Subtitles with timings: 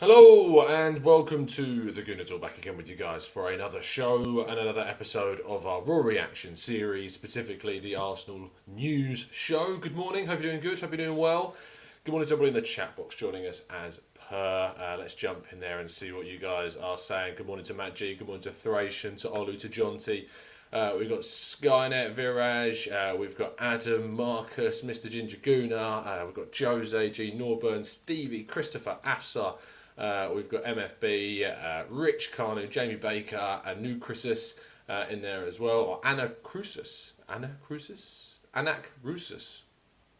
[0.00, 4.58] Hello and welcome to the Gooner back again with you guys for another show and
[4.58, 9.76] another episode of our Raw Reaction series, specifically the Arsenal News Show.
[9.76, 11.54] Good morning, hope you're doing good, hope you're doing well.
[12.02, 14.74] Good morning to everybody in the chat box joining us as per.
[14.76, 17.36] Uh, let's jump in there and see what you guys are saying.
[17.36, 20.26] Good morning to Matt G, good morning to Thracian, to Olu, to Jonty.
[20.72, 25.08] Uh, we've got Skynet, Viraj, uh, we've got Adam, Marcus, Mr.
[25.08, 27.30] Ginger Gooner, uh, we've got Jose, G.
[27.30, 29.54] Norburn, Stevie, Christopher, Afsa,
[29.96, 34.54] uh, we've got MFB, uh, Rich Carnu, Jamie Baker, and New Chrysis
[34.88, 37.12] uh, in there as well, or Anna Crucis.
[37.28, 38.34] Anna Crucis?
[38.54, 39.62] Anak Rusus.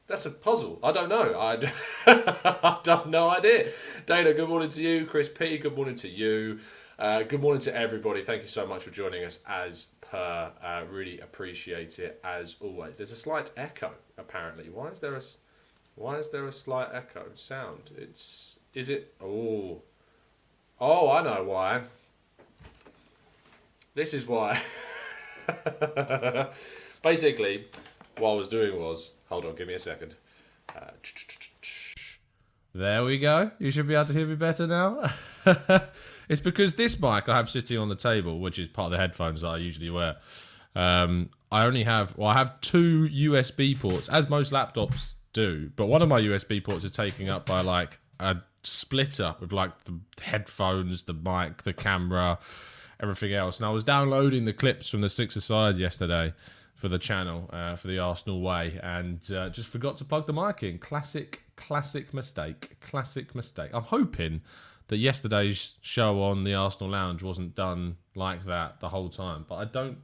[0.06, 0.78] That's a puzzle.
[0.82, 1.38] I don't know.
[1.38, 1.72] I,
[2.06, 3.70] I don't no idea.
[4.06, 5.06] Dana, good morning to you.
[5.06, 6.60] Chris P, good morning to you.
[6.98, 8.22] Uh, good morning to everybody.
[8.22, 10.52] Thank you so much for joining us as per.
[10.62, 12.98] Uh, really appreciate it as always.
[12.98, 14.68] There's a slight echo apparently.
[14.68, 15.22] Why is there a
[15.94, 17.90] why is there a slight echo sound?
[17.96, 19.14] It's is it?
[19.22, 19.82] Oh,
[20.80, 21.82] oh, I know why.
[23.94, 24.60] This is why.
[27.02, 27.66] Basically,
[28.18, 30.14] what I was doing was hold on, give me a second.
[30.74, 30.90] Uh,
[32.74, 33.52] there we go.
[33.58, 35.10] You should be able to hear me better now.
[36.28, 38.98] it's because this mic I have sitting on the table, which is part of the
[38.98, 40.16] headphones that I usually wear.
[40.74, 45.86] Um, I only have, well, I have two USB ports, as most laptops do, but
[45.86, 48.36] one of my USB ports is taken up by like a
[48.66, 52.38] splitter with like the headphones, the mic, the camera,
[53.00, 53.58] everything else.
[53.58, 56.32] And I was downloading the clips from the Six Aside yesterday
[56.74, 60.32] for the channel uh, for the Arsenal way, and uh, just forgot to plug the
[60.32, 60.78] mic in.
[60.78, 62.76] Classic, classic mistake.
[62.80, 63.70] Classic mistake.
[63.72, 64.42] I'm hoping
[64.88, 69.56] that yesterday's show on the Arsenal Lounge wasn't done like that the whole time, but
[69.56, 69.98] I don't.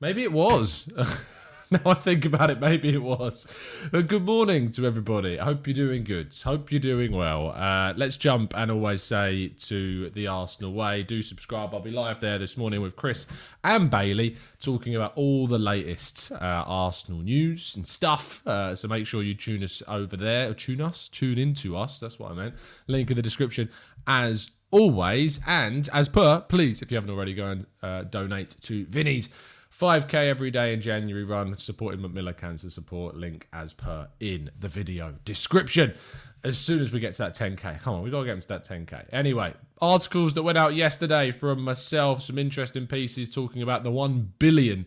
[0.00, 0.88] Maybe it was.
[1.70, 3.46] now I think about it, maybe it was.
[3.92, 5.38] But good morning to everybody.
[5.38, 6.34] I hope you're doing good.
[6.42, 7.50] Hope you're doing well.
[7.50, 11.02] Uh, let's jump and always say to the Arsenal way.
[11.02, 11.74] Do subscribe.
[11.74, 13.26] I'll be live there this morning with Chris
[13.64, 18.46] and Bailey talking about all the latest uh, Arsenal news and stuff.
[18.46, 20.54] Uh, so make sure you tune us over there.
[20.54, 21.08] Tune us.
[21.08, 22.00] Tune into us.
[22.00, 22.54] That's what I meant.
[22.86, 23.68] Link in the description
[24.06, 25.38] as always.
[25.46, 29.28] And as per, please, if you haven't already, go and uh, donate to Vinny's
[29.72, 34.68] 5k every day in January run supporting Macmillan Cancer Support link as per in the
[34.68, 35.94] video description.
[36.44, 38.66] As soon as we get to that 10k, come on, we gotta get into that
[38.66, 39.06] 10k.
[39.12, 44.34] Anyway, articles that went out yesterday from myself, some interesting pieces talking about the 1
[44.38, 44.86] billion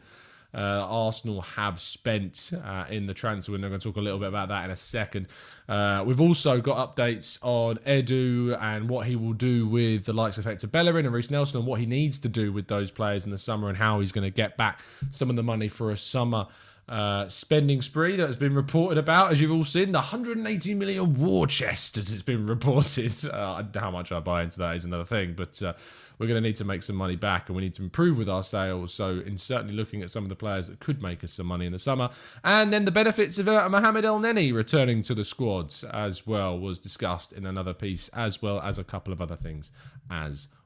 [0.54, 3.68] uh, Arsenal have spent uh, in the transfer window.
[3.68, 5.28] I'm going to talk a little bit about that in a second.
[5.70, 10.38] Uh, we've also got updates on Edu and what he will do with the likes
[10.38, 13.26] of Hector Bellerin and Reiss Nelson and what he needs to do with those players
[13.26, 14.82] in the summer and how he's going to get back
[15.12, 16.48] some of the money for a summer.
[16.90, 21.14] Uh, spending spree that has been reported about, as you've all seen, the 180 million
[21.18, 23.14] war chest, as it's been reported.
[23.26, 25.74] Uh, how much I buy into that is another thing, but uh,
[26.22, 28.30] we're going to need to make some money back and we need to improve with
[28.30, 28.94] our sales.
[28.94, 31.66] So, in certainly looking at some of the players that could make us some money
[31.66, 32.12] in the summer.
[32.44, 36.78] And then the benefits of uh, Mohamed Elneny returning to the squads as well was
[36.78, 39.72] discussed in another piece, as well as a couple of other things
[40.12, 40.61] as well.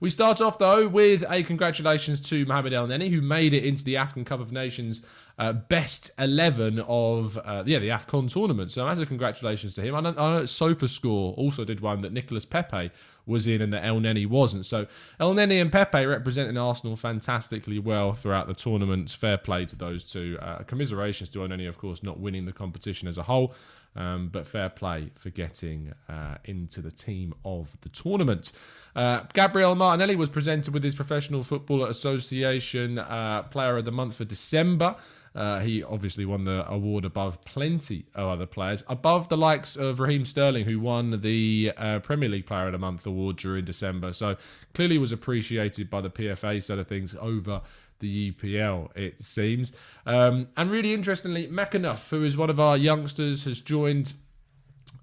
[0.00, 3.96] We start off though with a congratulations to Mohamed Elneny, who made it into the
[3.96, 5.02] African Cup of Nations
[5.38, 8.70] uh, best 11 of uh, yeah the AFCON tournament.
[8.70, 9.94] So, as a congratulations to him.
[9.94, 12.90] I know, I know SofaScore also did one that Nicolas Pepe
[13.26, 14.66] was in and that Elneny wasn't.
[14.66, 14.86] So
[15.20, 19.10] Elneny and Pepe representing Arsenal fantastically well throughout the tournament.
[19.10, 20.38] Fair play to those two.
[20.40, 23.54] Uh, commiserations to Elneny, of course, not winning the competition as a whole.
[23.96, 28.50] Um, but fair play for getting uh, into the team of the tournament.
[28.96, 34.16] Uh, Gabriel Martinelli was presented with his Professional Footballer Association uh, Player of the Month
[34.16, 34.96] for December.
[35.34, 39.98] Uh, he obviously won the award above plenty of other players, above the likes of
[39.98, 44.12] Raheem Sterling, who won the uh, Premier League Player of the Month award during December.
[44.12, 44.36] So
[44.74, 47.62] clearly was appreciated by the PFA side of things over
[48.00, 49.72] the EPL, it seems.
[50.06, 54.14] Um, and really interestingly, McEneff, who is one of our youngsters, has joined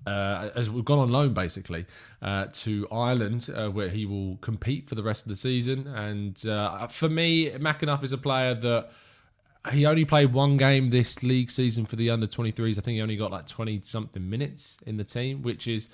[0.08, 1.86] uh, as we've gone on loan basically
[2.22, 5.88] uh, to Ireland, uh, where he will compete for the rest of the season.
[5.88, 8.90] And uh, for me, McEneff is a player that
[9.72, 12.80] he only played one game this league season for the under 23s.
[12.80, 15.90] I think he only got like 20 something minutes in the team, which is.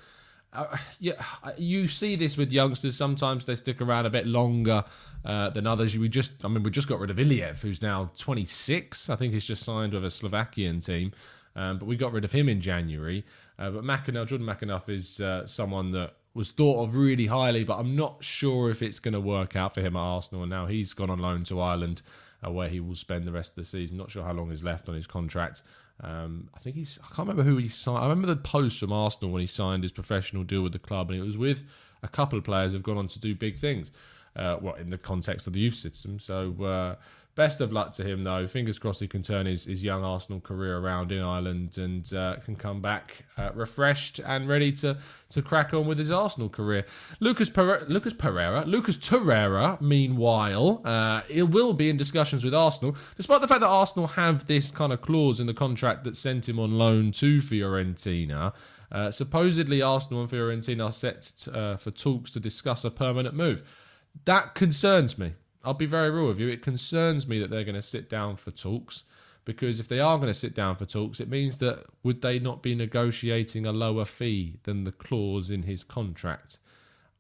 [0.57, 1.13] Uh, yeah,
[1.55, 2.97] you see this with youngsters.
[2.97, 4.83] Sometimes they stick around a bit longer
[5.23, 5.95] uh, than others.
[5.95, 9.09] We just, I mean, we just got rid of Iliev, who's now 26.
[9.09, 11.11] I think he's just signed with a Slovakian team,
[11.55, 13.23] um, but we got rid of him in January.
[13.59, 17.77] Uh, but McEneff, Jordan McEneff is uh, someone that was thought of really highly, but
[17.77, 20.41] I'm not sure if it's going to work out for him at Arsenal.
[20.43, 22.01] And now he's gone on loan to Ireland
[22.45, 23.97] uh, where he will spend the rest of the season.
[23.97, 25.61] Not sure how long is left on his contract.
[26.01, 26.99] Um, I think he's.
[27.03, 27.99] I can't remember who he signed.
[27.99, 31.09] I remember the post from Arsenal when he signed his professional deal with the club,
[31.09, 31.63] and it was with
[32.03, 33.91] a couple of players who've gone on to do big things.
[34.35, 36.19] Uh, well, in the context of the youth system.
[36.19, 36.95] So uh,
[37.37, 38.47] Best of luck to him, though.
[38.47, 42.37] Fingers crossed he can turn his, his young Arsenal career around in Ireland and uh,
[42.43, 44.97] can come back uh, refreshed and ready to,
[45.29, 46.83] to crack on with his Arsenal career.
[47.19, 53.41] Lucas Pere- Lucas Pereira, Lucas Torreira, meanwhile, uh, will be in discussions with Arsenal, despite
[53.41, 56.59] the fact that Arsenal have this kind of clause in the contract that sent him
[56.59, 58.51] on loan to Fiorentina.
[58.91, 63.61] Uh, supposedly, Arsenal and Fiorentina are set uh, for talks to discuss a permanent move.
[64.25, 66.47] That concerns me I'll be very real with you.
[66.47, 69.03] It concerns me that they're going to sit down for talks
[69.47, 72.37] because if they are going to sit down for talks, it means that would they
[72.37, 76.59] not be negotiating a lower fee than the clause in his contract?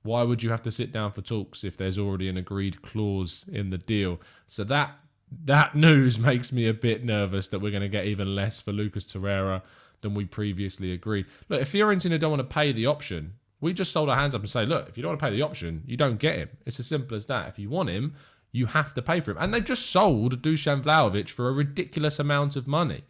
[0.03, 3.45] Why would you have to sit down for talks if there's already an agreed clause
[3.49, 4.19] in the deal?
[4.45, 4.99] So that
[5.45, 8.71] that news makes me a bit nervous that we're going to get even less for
[8.71, 9.61] Lucas Torreira
[10.01, 11.25] than we previously agreed.
[11.49, 14.41] Look, if Fiorentina don't want to pay the option, we just sold our hands up
[14.41, 16.49] and say, look, if you don't want to pay the option, you don't get him.
[16.65, 17.47] It's as simple as that.
[17.47, 18.15] If you want him,
[18.51, 19.37] you have to pay for him.
[19.39, 23.03] And they've just sold Dusan Vlahovic for a ridiculous amount of money.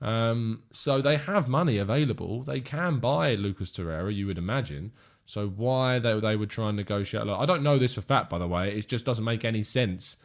[0.00, 2.42] Um, so they have money available.
[2.42, 4.92] They can buy Lucas Torreira, you would imagine.
[5.26, 7.24] So why they, they would try and negotiate?
[7.24, 8.76] Look, I don't know this for fact, by the way.
[8.76, 10.16] It just doesn't make any sense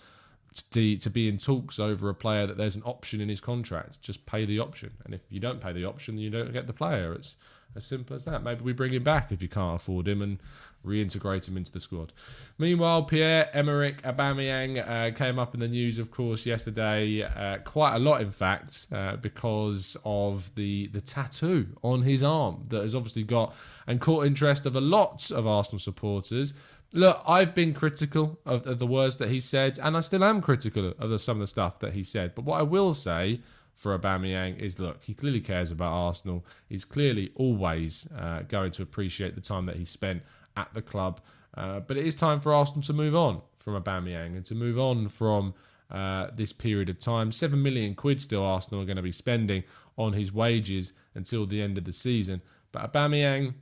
[0.71, 4.01] to, to be in talks over a player that there's an option in his contract.
[4.01, 4.91] Just pay the option.
[5.06, 7.13] And if you don't pay the option, you don't get the player.
[7.13, 7.35] It's
[7.75, 8.44] as simple as that.
[8.44, 10.39] Maybe we bring him back if you can't afford him and
[10.86, 12.13] reintegrate him into the squad.
[12.57, 17.95] Meanwhile, Pierre Emerick Aubameyang uh, came up in the news, of course, yesterday, uh, quite
[17.95, 22.95] a lot, in fact, uh, because of the the tattoo on his arm that has
[22.95, 23.54] obviously got
[23.88, 26.54] and caught interest of a lot of Arsenal supporters.
[26.92, 30.42] Look, I've been critical of, of the words that he said, and I still am
[30.42, 32.33] critical of the, some of the stuff that he said.
[32.33, 33.42] But what I will say
[33.80, 36.45] for Aubameyang is look, he clearly cares about Arsenal.
[36.68, 40.21] He's clearly always uh, going to appreciate the time that he spent
[40.57, 41.21] at the club.
[41.56, 44.78] Uh, but it is time for Arsenal to move on from Aubameyang and to move
[44.78, 45.54] on from
[45.90, 47.31] uh, this period of time.
[47.31, 49.64] Seven million quid still Arsenal are going to be spending
[49.98, 52.42] on his wages until the end of the season.
[52.74, 53.54] But Aubameyang,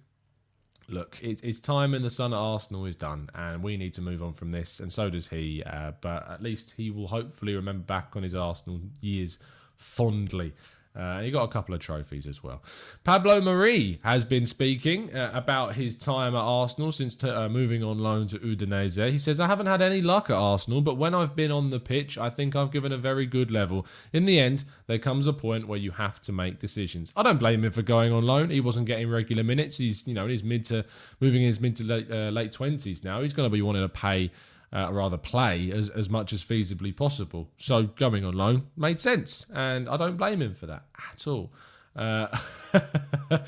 [0.90, 4.02] look, it, it's time in the sun at Arsenal is done, and we need to
[4.02, 5.62] move on from this, and so does he.
[5.64, 9.38] Uh, but at least he will hopefully remember back on his Arsenal years
[9.78, 10.54] fondly.
[10.98, 12.64] Uh, he got a couple of trophies as well.
[13.04, 17.84] Pablo Mari has been speaking uh, about his time at Arsenal since t- uh, moving
[17.84, 19.12] on loan to Udinese.
[19.12, 21.80] He says, I haven't had any luck at Arsenal, but when I've been on the
[21.80, 23.86] pitch, I think I've given a very good level.
[24.12, 27.14] In the end, there comes a point where you have to make decisions.
[27.16, 28.50] I don't blame him for going on loan.
[28.50, 29.78] He wasn't getting regular minutes.
[29.78, 30.84] He's, you know, in his mid to,
[31.20, 33.22] moving in his mid to late, uh, late 20s now.
[33.22, 34.32] He's going to be wanting to pay
[34.74, 37.50] uh, rather play as, as much as feasibly possible.
[37.58, 41.52] So going on loan made sense, and I don't blame him for that at all.
[41.96, 42.28] Uh,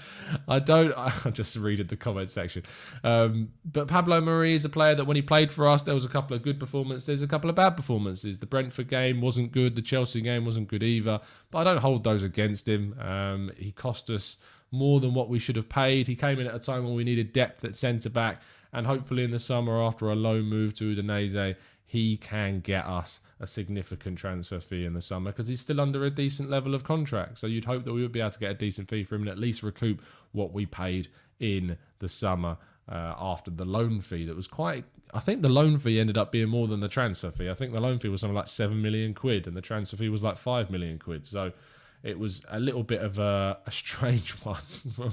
[0.48, 0.94] I don't.
[0.98, 2.64] I'm just reading the comment section.
[3.04, 6.06] Um, but Pablo Mari is a player that when he played for us, there was
[6.06, 8.40] a couple of good performances, a couple of bad performances.
[8.40, 9.76] The Brentford game wasn't good.
[9.76, 11.22] The Chelsea game wasn't good either.
[11.52, 12.96] But I don't hold those against him.
[13.00, 14.38] Um, he cost us
[14.72, 16.08] more than what we should have paid.
[16.08, 18.42] He came in at a time when we needed depth at centre back
[18.74, 23.20] and hopefully in the summer after a loan move to Udinese, he can get us
[23.40, 26.84] a significant transfer fee in the summer because he's still under a decent level of
[26.84, 27.40] contract.
[27.40, 29.22] So you'd hope that we would be able to get a decent fee for him
[29.22, 31.08] and at least recoup what we paid
[31.40, 32.58] in the summer
[32.88, 34.86] uh, after the loan fee that was quite.
[35.14, 37.50] I think the loan fee ended up being more than the transfer fee.
[37.50, 40.10] I think the loan fee was something like seven million quid, and the transfer fee
[40.10, 41.26] was like five million quid.
[41.26, 41.54] So
[42.04, 44.62] it was a little bit of a, a strange one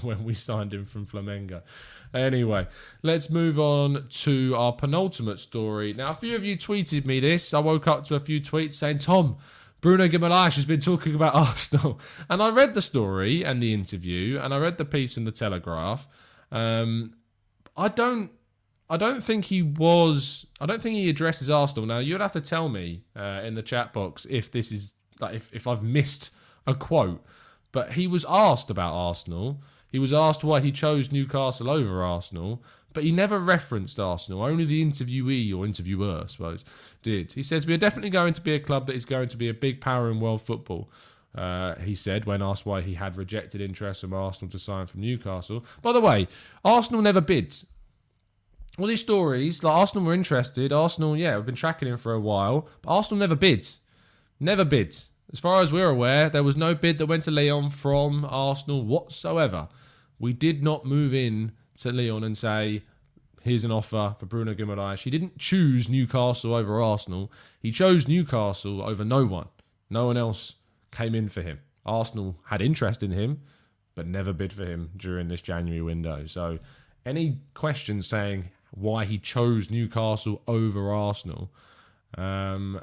[0.02, 1.62] when we signed him from Flamengo.
[2.14, 2.66] Anyway,
[3.02, 5.93] let's move on to our penultimate story.
[5.93, 7.52] Now, a few of you tweeted me this.
[7.52, 9.37] I woke up to a few tweets saying, Tom,
[9.81, 12.00] Bruno Guimaraes has been talking about Arsenal.
[12.31, 15.33] And I read the story and the interview, and I read the piece in the
[15.33, 16.09] Telegraph.
[16.50, 17.14] Um,
[17.76, 18.31] I don't.
[18.88, 20.47] I don't think he was.
[20.61, 21.87] I don't think he addresses Arsenal.
[21.87, 25.35] Now you'd have to tell me uh, in the chat box if this is like
[25.35, 26.31] if, if I've missed
[26.67, 27.25] a quote.
[27.73, 29.61] But he was asked about Arsenal.
[29.91, 34.43] He was asked why he chose Newcastle over Arsenal, but he never referenced Arsenal.
[34.43, 36.65] Only the interviewee or interviewer, I suppose,
[37.03, 37.33] did.
[37.33, 39.49] He says, We are definitely going to be a club that is going to be
[39.49, 40.91] a big power in world football.
[41.37, 45.03] Uh, he said when asked why he had rejected interest from Arsenal to sign from
[45.03, 45.65] Newcastle.
[45.83, 46.29] By the way,
[46.65, 47.55] Arsenal never bid.
[48.79, 50.73] All these stories, like Arsenal were interested.
[50.73, 53.67] Arsenal, yeah, we've been tracking him for a while, but Arsenal never bid.
[54.41, 54.97] Never bid.
[55.33, 58.85] As far as we're aware, there was no bid that went to Lyon from Arsenal
[58.85, 59.68] whatsoever.
[60.18, 62.85] We did not move in to Lyon and say,
[63.42, 65.02] here's an offer for Bruno Guimaraes.
[65.02, 67.33] He didn't choose Newcastle over Arsenal.
[67.61, 69.49] He chose Newcastle over no one.
[69.90, 70.54] No one else
[70.90, 71.61] came in for him.
[71.85, 73.42] Arsenal had interest in him,
[73.95, 76.26] but never bid for him during this January window.
[76.26, 76.59] So,
[77.04, 81.52] any questions saying why he chose Newcastle over Arsenal
[82.18, 82.80] um,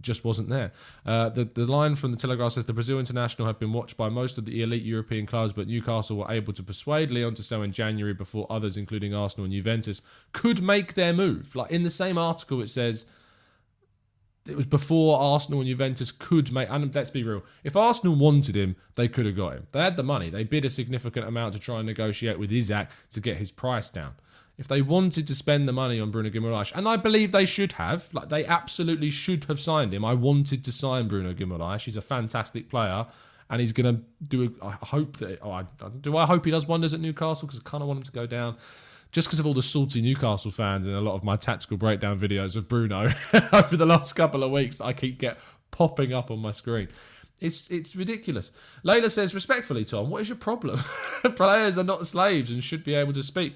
[0.00, 0.72] just wasn't there.
[1.04, 4.08] Uh, the the line from the Telegraph says the Brazil international have been watched by
[4.08, 7.62] most of the elite European clubs, but Newcastle were able to persuade Lyon to sell
[7.62, 10.02] in January before others, including Arsenal and Juventus,
[10.32, 11.54] could make their move.
[11.54, 13.06] Like in the same article, it says
[14.46, 16.68] it was before Arsenal and Juventus could make.
[16.70, 19.66] And let's be real, if Arsenal wanted him, they could have got him.
[19.72, 20.30] They had the money.
[20.30, 23.90] They bid a significant amount to try and negotiate with Isak to get his price
[23.90, 24.14] down
[24.60, 27.72] if they wanted to spend the money on Bruno Guimaraes, and I believe they should
[27.72, 30.04] have, like they absolutely should have signed him.
[30.04, 31.80] I wanted to sign Bruno Guimaraes.
[31.80, 33.06] He's a fantastic player,
[33.48, 34.54] and he's going to do.
[34.60, 35.38] A, I hope that.
[35.40, 35.64] Oh, I,
[36.02, 38.12] do I hope he does wonders at Newcastle because I kind of want him to
[38.12, 38.58] go down.
[39.12, 42.20] Just because of all the salty Newcastle fans and a lot of my tactical breakdown
[42.20, 43.12] videos of Bruno
[43.52, 45.38] over the last couple of weeks that I keep get
[45.70, 46.88] popping up on my screen.
[47.40, 48.50] It's it's ridiculous.
[48.84, 50.78] Layla says respectfully, Tom, what is your problem?
[51.34, 53.54] Players are not slaves and should be able to speak.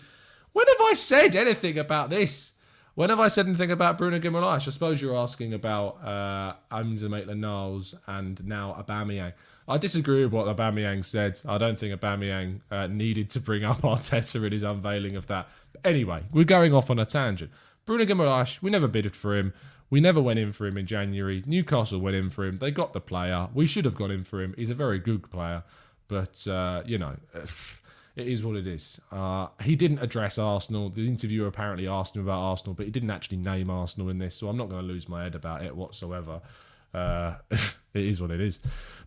[0.85, 2.53] I said anything about this?
[2.95, 4.69] When have I said anything about Bruno Guimaraes?
[4.69, 9.33] I suppose you're asking about uh, Hamza Maitland-Niles and now Aubameyang.
[9.67, 11.41] I disagree with what Aubameyang said.
[11.45, 15.49] I don't think Aubameyang uh, needed to bring up Arteta in his unveiling of that.
[15.73, 17.51] But anyway, we're going off on a tangent.
[17.85, 19.53] Bruno Guimaraes, we never bid for him.
[19.91, 21.43] We never went in for him in January.
[21.47, 22.59] Newcastle went in for him.
[22.59, 23.49] They got the player.
[23.55, 24.55] We should have gone in for him.
[24.57, 25.65] He's a very good player.
[26.07, 27.17] But, uh, you know
[28.17, 29.01] it is what it is.
[29.11, 30.89] Uh, he didn't address Arsenal.
[30.89, 34.37] The interviewer apparently asked him about Arsenal, but he didn't actually name Arsenal in this,
[34.37, 36.41] so I'm not going to lose my head about it whatsoever.
[36.93, 38.61] Uh, it is what it is.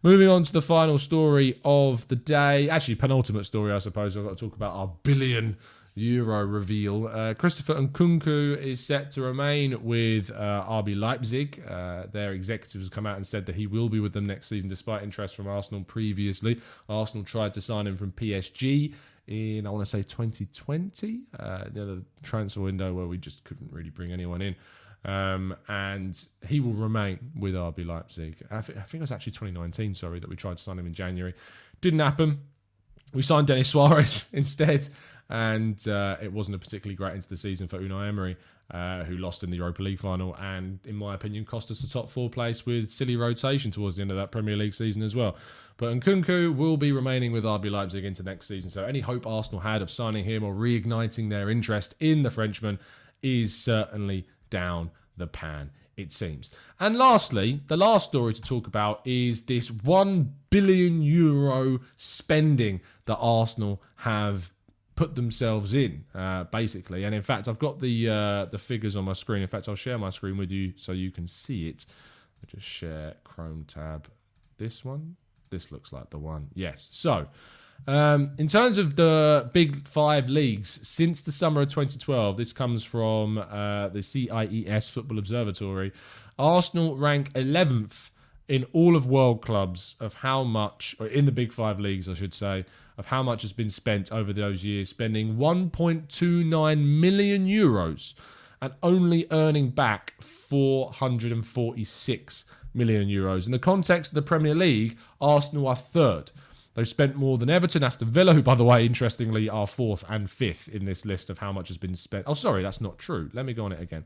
[0.03, 4.17] Moving on to the final story of the day, actually, penultimate story, I suppose.
[4.17, 5.57] I've got to talk about our billion
[5.97, 7.07] Euro reveal.
[7.07, 11.63] Uh, Christopher Nkunku is set to remain with uh, RB Leipzig.
[11.67, 14.69] Uh, their executives come out and said that he will be with them next season,
[14.69, 16.61] despite interest from Arsenal previously.
[16.87, 18.93] Arsenal tried to sign him from PSG
[19.25, 23.89] in, I want to say, 2020, uh, the transfer window where we just couldn't really
[23.89, 24.55] bring anyone in.
[25.03, 28.37] Um, and he will remain with RB Leipzig.
[28.51, 30.85] I, th- I think it was actually 2019, sorry, that we tried to sign him
[30.85, 31.33] in January.
[31.81, 32.41] Didn't happen.
[33.13, 34.89] We signed Denis Suarez instead
[35.29, 38.37] and uh, it wasn't a particularly great end to the season for Unai Emery,
[38.71, 41.87] uh, who lost in the Europa League final, and in my opinion, cost us the
[41.87, 45.15] top four place with silly rotation towards the end of that Premier League season as
[45.15, 45.35] well.
[45.77, 49.61] But Nkunku will be remaining with RB Leipzig into next season, so any hope Arsenal
[49.61, 52.79] had of signing him or reigniting their interest in the Frenchman
[53.21, 56.51] is certainly down the pan it seems.
[56.79, 63.17] And lastly, the last story to talk about is this 1 billion euro spending that
[63.17, 64.53] Arsenal have
[64.97, 67.05] put themselves in, uh, basically.
[67.05, 69.41] And in fact, I've got the uh, the figures on my screen.
[69.41, 71.85] In fact, I'll share my screen with you so you can see it.
[72.41, 74.09] I'll just share Chrome tab.
[74.57, 75.15] This one.
[75.49, 76.49] This looks like the one.
[76.53, 76.89] Yes.
[76.91, 77.27] So.
[77.87, 82.83] Um, in terms of the big five leagues since the summer of 2012, this comes
[82.83, 85.93] from uh, the CIES Football Observatory.
[86.39, 88.09] Arsenal rank 11th
[88.47, 92.15] in all of world clubs of how much, or in the big five leagues, I
[92.15, 92.65] should say,
[92.97, 98.13] of how much has been spent over those years, spending 1.29 million euros
[98.61, 103.45] and only earning back 446 million euros.
[103.45, 106.31] In the context of the Premier League, Arsenal are third.
[106.73, 110.29] They've spent more than Everton, Aston Villa, who, by the way, interestingly, are fourth and
[110.29, 112.25] fifth in this list of how much has been spent.
[112.27, 113.31] Oh, sorry, that's not true.
[113.33, 114.05] Let me go on it again.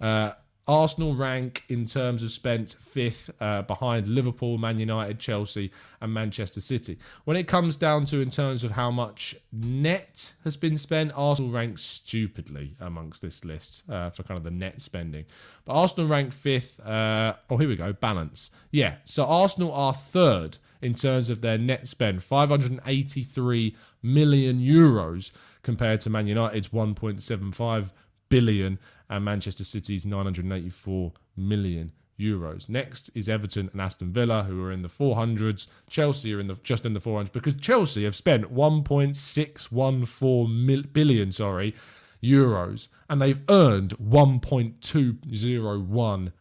[0.00, 0.34] Uh,
[0.68, 6.60] Arsenal rank in terms of spent fifth uh, behind Liverpool, Man United, Chelsea, and Manchester
[6.60, 6.98] City.
[7.24, 11.50] When it comes down to in terms of how much net has been spent, Arsenal
[11.50, 15.24] ranks stupidly amongst this list uh, for kind of the net spending.
[15.64, 16.78] But Arsenal rank fifth.
[16.78, 17.92] Uh, oh, here we go.
[17.92, 18.50] Balance.
[18.70, 18.96] Yeah.
[19.04, 25.30] So Arsenal are third in terms of their net spend, 583 million euros
[25.62, 27.90] compared to Man United's 1.75
[28.28, 28.78] billion
[29.12, 32.68] and Manchester City's 984 million euros.
[32.68, 35.66] Next is Everton and Aston Villa, who are in the 400s.
[35.88, 41.30] Chelsea are in the just in the 400s because Chelsea have spent 1.614 mil, billion,
[41.30, 41.74] sorry,
[42.22, 46.32] euros, and they've earned 1.201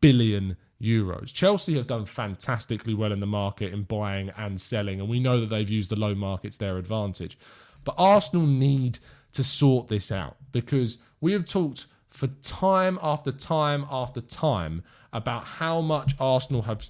[0.00, 1.32] billion euros.
[1.32, 5.40] Chelsea have done fantastically well in the market in buying and selling, and we know
[5.40, 7.38] that they've used the low markets their advantage.
[7.84, 8.98] But Arsenal need
[9.32, 15.44] to sort this out because we have talked for time after time after time about
[15.44, 16.86] how much Arsenal have,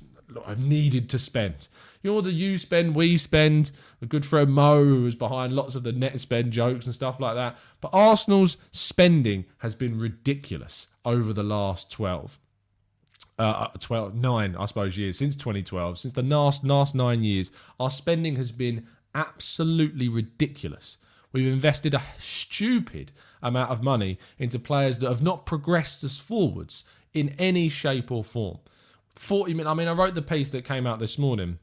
[0.47, 1.69] have needed to spend.
[2.03, 3.71] You know, the you spend, we spend.
[4.01, 7.35] A good friend Mo, was behind lots of the net spend jokes and stuff like
[7.35, 7.59] that.
[7.81, 12.39] But Arsenal's spending has been ridiculous over the last 12.
[13.39, 17.89] Uh, 12, nine, I suppose, years since 2012, since the last last nine years, our
[17.89, 20.99] spending has been absolutely ridiculous.
[21.33, 26.85] We've invested a stupid amount of money into players that have not progressed us forwards
[27.13, 28.59] in any shape or form.
[29.17, 29.69] 40 minutes.
[29.69, 31.59] I mean, I wrote the piece that came out this morning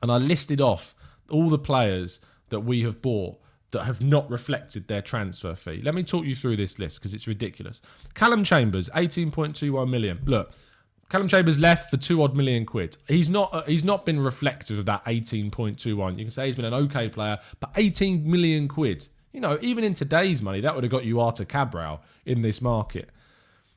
[0.00, 0.94] and I listed off
[1.30, 3.38] all the players that we have bought
[3.72, 5.80] that have not reflected their transfer fee.
[5.82, 7.80] Let me talk you through this list because it's ridiculous.
[8.14, 10.20] Callum Chambers, 18.21 million.
[10.24, 10.52] Look,
[11.08, 12.96] Callum Chambers left for two odd million quid.
[13.08, 16.18] He's not uh, he's not been reflective of that 18.21.
[16.18, 19.08] You can say he's been an okay player, but 18 million quid.
[19.32, 22.60] You know, even in today's money, that would have got you Arthur Cabral in this
[22.60, 23.08] market.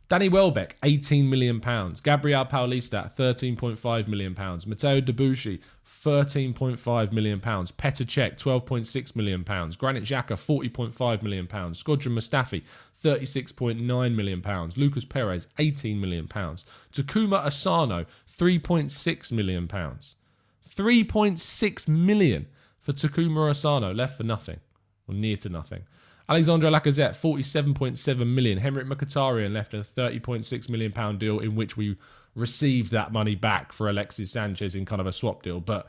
[0.07, 2.01] Danny Welbeck, 18 million pounds.
[2.01, 4.67] Gabriel Paulista, 13.5 million pounds.
[4.67, 5.61] Mathieu Debuchy,
[6.03, 7.71] 13.5 million pounds.
[7.71, 9.75] Petr Cech, 12.6 million pounds.
[9.75, 11.81] Granit Xhaka, 40.5 million pounds.
[11.81, 12.61] Shkodran Mustafi,
[13.03, 14.77] 36.9 million pounds.
[14.77, 16.65] Lucas Perez, 18 million pounds.
[16.91, 20.15] Takuma Asano, 3.6 million pounds.
[20.69, 22.45] 3.6 million
[22.81, 24.59] for Takuma Asano, left for nothing
[25.07, 25.83] or near to nothing.
[26.27, 28.59] Alexandre Lacazette, 47.7 million.
[28.59, 31.97] Henrikh Mkhitaryan left a 30.6 million pound deal in which we
[32.33, 35.87] received that money back for Alexis Sanchez in kind of a swap deal, but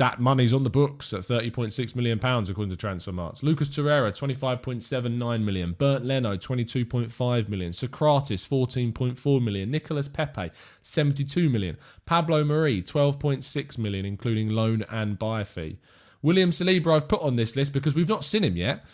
[0.00, 3.42] that money's on the books at 30.6 million pounds according to Transfermarkt.
[3.42, 11.76] Lucas Torreira 25.79 million, Bernd Leno 22.5 million, Sokratis 14.4 million, Nicolas Pepe 72 million,
[12.06, 15.78] Pablo Mari 12.6 million including loan and buy fee.
[16.22, 18.84] William Saliba I've put on this list because we've not seen him yet.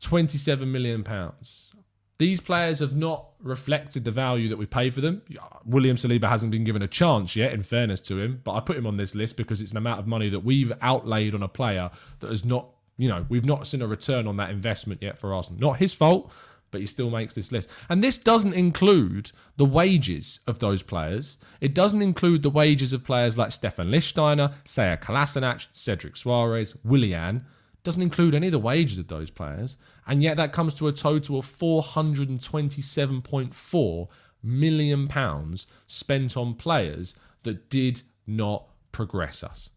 [0.00, 1.72] 27 million pounds.
[2.18, 5.22] These players have not reflected the value that we pay for them.
[5.64, 8.76] William Saliba hasn't been given a chance yet, in fairness to him, but I put
[8.76, 11.48] him on this list because it's an amount of money that we've outlaid on a
[11.48, 15.18] player that has not, you know, we've not seen a return on that investment yet
[15.18, 15.60] for Arsenal.
[15.60, 16.32] Not his fault,
[16.76, 17.70] but he still makes this list.
[17.88, 21.38] And this doesn't include the wages of those players.
[21.58, 27.46] It doesn't include the wages of players like Stefan Lichtsteiner, Sead Kolasinac, Cedric Soares, Willian
[27.82, 30.92] doesn't include any of the wages of those players, and yet that comes to a
[30.92, 34.08] total of 427.4
[34.42, 39.70] million pounds spent on players that did not progress us,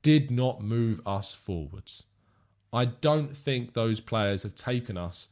[0.00, 2.04] did not move us forwards.
[2.72, 5.28] I don't think those players have taken us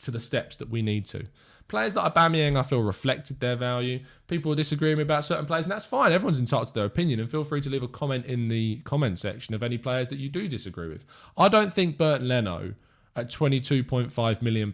[0.00, 1.26] to the steps that we need to.
[1.68, 4.00] Players like Aubameyang, I feel, reflected their value.
[4.26, 6.10] People disagree with me about certain players, and that's fine.
[6.10, 9.20] Everyone's entitled to their opinion, and feel free to leave a comment in the comment
[9.20, 11.04] section of any players that you do disagree with.
[11.36, 12.74] I don't think Bernd Leno
[13.14, 14.72] at £22.5 million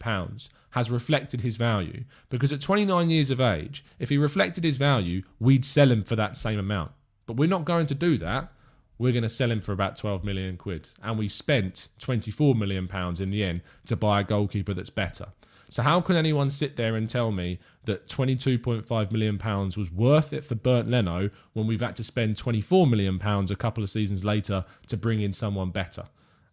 [0.70, 5.22] has reflected his value because at 29 years of age, if he reflected his value,
[5.40, 6.92] we'd sell him for that same amount.
[7.26, 8.52] But we're not going to do that.
[8.98, 10.88] We're going to sell him for about 12 million quid.
[11.02, 15.26] And we spent 24 million pounds in the end to buy a goalkeeper that's better.
[15.68, 20.32] So how can anyone sit there and tell me that 22.5 million pounds was worth
[20.32, 23.90] it for Bernd Leno when we've had to spend 24 million pounds a couple of
[23.90, 26.04] seasons later to bring in someone better,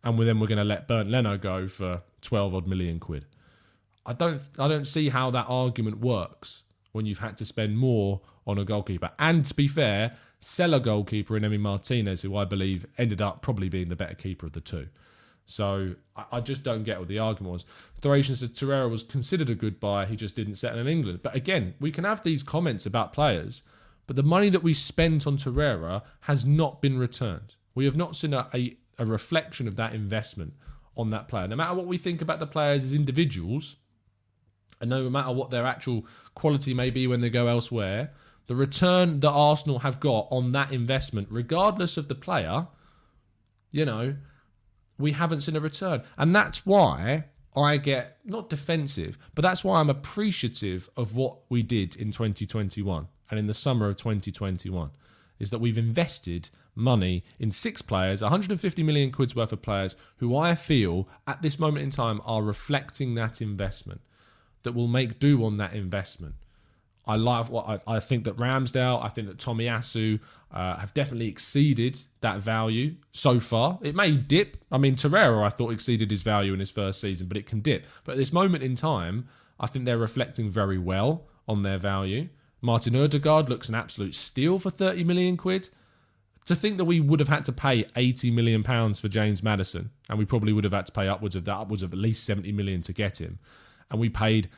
[0.04, 3.26] and then we're going to let Bernd Leno go for 12 odd million quid?
[4.06, 8.22] I don't I don't see how that argument works when you've had to spend more
[8.48, 9.12] on a goalkeeper.
[9.20, 13.42] And to be fair, sell a goalkeeper in Emi Martinez, who I believe ended up
[13.42, 14.88] probably being the better keeper of the two.
[15.46, 17.66] So I, I just don't get what the argument was.
[18.02, 21.20] Thracian says Torreira was considered a good buy, he just didn't settle in England.
[21.24, 23.64] But again, we can have these comments about players,
[24.06, 27.56] but the money that we spent on Torreira has not been returned.
[27.76, 30.54] We have not seen a, a, a reflection of that investment
[30.96, 31.48] on that player.
[31.48, 33.78] No matter what we think about the players as individuals,
[34.84, 38.12] and no matter what their actual quality may be when they go elsewhere,
[38.48, 42.68] the return that Arsenal have got on that investment, regardless of the player,
[43.72, 44.16] you know,
[45.00, 46.04] we haven't seen a return.
[46.18, 47.24] And that's why
[47.56, 53.08] I get not defensive, but that's why I'm appreciative of what we did in 2021
[53.30, 54.92] and in the summer of 2021
[55.40, 60.36] is that we've invested money in six players, 150 million quid's worth of players who
[60.36, 64.02] I feel at this moment in time are reflecting that investment,
[64.64, 66.36] that will make do on that investment.
[67.06, 70.20] I love what I, I think that Ramsdale, I think that Tomiyasu
[70.52, 73.80] uh, have definitely exceeded that value so far.
[73.82, 74.58] It may dip.
[74.72, 77.60] I mean, Torreira, I thought exceeded his value in his first season, but it can
[77.60, 77.86] dip.
[78.06, 79.28] But at this moment in time,
[79.60, 82.30] I think they're reflecting very well on their value.
[82.62, 85.70] Martin Odegaard looks an absolute steal for 30 million quid.
[86.48, 89.92] To think that we would have had to pay 80 million pounds for James Maddison,
[90.10, 92.26] and we probably would have had to pay upwards of that, upwards of at least
[92.26, 93.40] 70 million to get him,
[93.90, 94.50] and we paid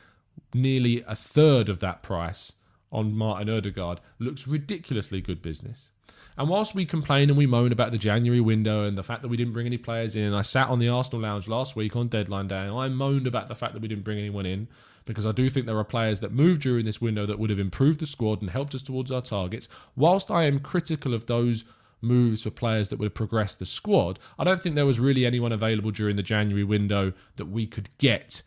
[0.54, 2.52] nearly a third of that price
[2.92, 5.90] on Martin Odegaard, looks ridiculously good business.
[6.38, 9.28] And whilst we complain and we moan about the January window and the fact that
[9.28, 12.08] we didn't bring any players in, I sat on the Arsenal lounge last week on
[12.08, 14.68] deadline day and I moaned about the fact that we didn't bring anyone in
[15.06, 17.58] because I do think there are players that moved during this window that would have
[17.58, 19.68] improved the squad and helped us towards our targets.
[19.94, 21.64] Whilst I am critical of those
[22.02, 25.52] moves for players that would progress the squad, I don't think there was really anyone
[25.52, 28.42] available during the January window that we could get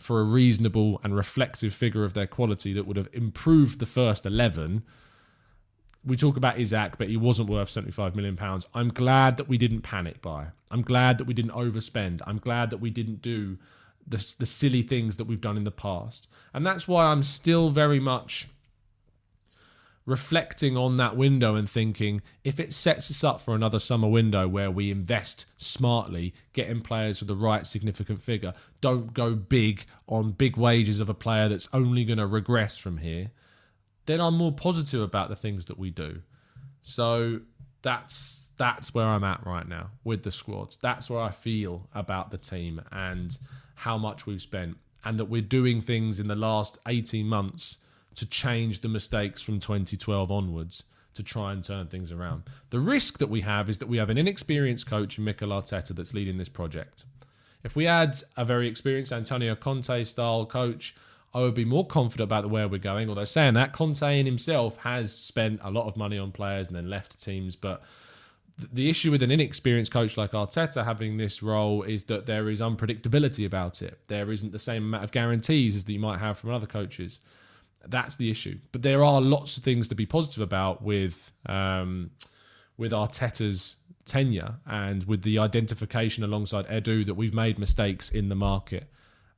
[0.00, 4.26] for a reasonable and reflective figure of their quality that would have improved the first
[4.26, 4.82] 11
[6.04, 8.66] we talk about Isak, but he wasn't worth 75 million pounds.
[8.74, 10.46] I'm glad that we didn't panic buy.
[10.70, 12.22] I'm glad that we didn't overspend.
[12.26, 13.58] I'm glad that we didn't do
[14.06, 16.28] the, the silly things that we've done in the past.
[16.54, 18.48] And that's why I'm still very much
[20.06, 24.48] reflecting on that window and thinking if it sets us up for another summer window
[24.48, 30.32] where we invest smartly, getting players with the right significant figure, don't go big on
[30.32, 33.30] big wages of a player that's only going to regress from here,
[34.06, 36.22] then I'm more positive about the things that we do.
[36.82, 37.40] So
[37.82, 40.76] that's that's where I'm at right now with the squads.
[40.76, 43.36] That's where I feel about the team and
[43.74, 47.78] how much we've spent and that we're doing things in the last 18 months
[48.14, 52.44] to change the mistakes from 2012 onwards to try and turn things around.
[52.70, 56.14] The risk that we have is that we have an inexperienced coach Mikel Arteta that's
[56.14, 57.04] leading this project.
[57.62, 60.94] If we add a very experienced Antonio Conte style coach,
[61.34, 63.08] I would be more confident about the where we're going.
[63.08, 66.76] Although saying that, Conte in himself has spent a lot of money on players and
[66.76, 67.82] then left teams, but
[68.72, 72.60] the issue with an inexperienced coach like Arteta having this role is that there is
[72.60, 73.98] unpredictability about it.
[74.08, 77.20] There isn't the same amount of guarantees as that you might have from other coaches.
[77.86, 78.58] That's the issue.
[78.72, 82.10] But there are lots of things to be positive about with um,
[82.76, 88.34] with Arteta's tenure and with the identification alongside Edu that we've made mistakes in the
[88.34, 88.90] market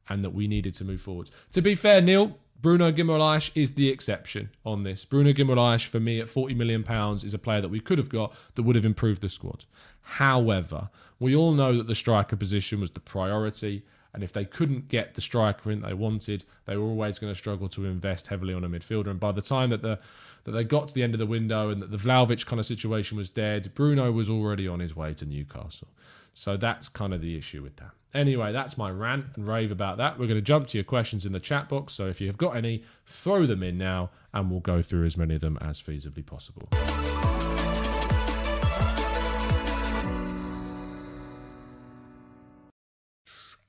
[0.08, 1.30] and that we needed to move forwards.
[1.52, 5.04] To be fair, Neil, Bruno Guimaraes is the exception on this.
[5.04, 6.84] Bruno Guimaraes, for me, at £40 million,
[7.16, 9.64] is a player that we could have got that would have improved the squad.
[10.00, 13.84] However, we all know that the striker position was the priority.
[14.14, 17.38] And if they couldn't get the striker in they wanted, they were always going to
[17.38, 19.08] struggle to invest heavily on a midfielder.
[19.08, 19.98] And by the time that the
[20.44, 22.66] that they got to the end of the window and that the Vlahovic kind of
[22.66, 25.88] situation was dead, Bruno was already on his way to Newcastle.
[26.34, 27.92] So that's kind of the issue with that.
[28.14, 30.18] Anyway, that's my rant and rave about that.
[30.18, 31.94] We're going to jump to your questions in the chat box.
[31.94, 35.16] So if you have got any, throw them in now and we'll go through as
[35.16, 36.68] many of them as feasibly possible.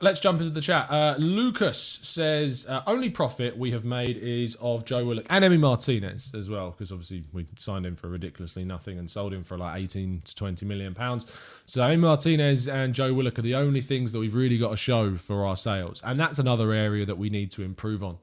[0.03, 0.91] Let's jump into the chat.
[0.91, 5.57] Uh, Lucas says uh, only profit we have made is of Joe Willock and Emi
[5.57, 9.57] Martinez as well, because obviously we signed him for ridiculously nothing and sold him for
[9.57, 11.25] like 18 to 20 million pounds.
[11.67, 14.75] So Emi Martinez and Joe Willock are the only things that we've really got to
[14.75, 18.17] show for our sales, and that's another area that we need to improve on.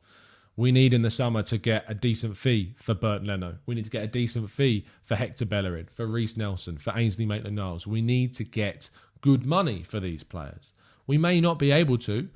[0.57, 3.57] We need in the summer to get a decent fee for Bernd Leno.
[3.65, 7.25] We need to get a decent fee for Hector Bellerin, for Reiss Nelson, for Ainsley
[7.25, 7.87] Maitland-Niles.
[7.87, 8.91] We need to get
[9.23, 10.75] good money for these players.
[11.11, 12.29] We may not be able to,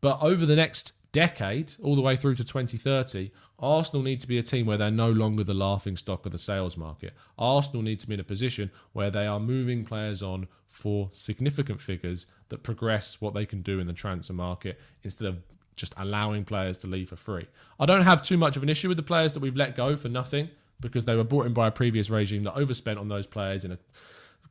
[0.00, 4.38] but over the next decade, all the way through to 2030, Arsenal need to be
[4.38, 7.12] a team where they're no longer the laughing stock of the sales market.
[7.38, 11.78] Arsenal need to be in a position where they are moving players on for significant
[11.78, 15.36] figures that progress what they can do in the transfer market instead of
[15.76, 17.46] just allowing players to leave for free.
[17.78, 19.94] I don't have too much of an issue with the players that we've let go
[19.94, 20.48] for nothing
[20.80, 23.72] because they were brought in by a previous regime that overspent on those players in
[23.72, 23.78] a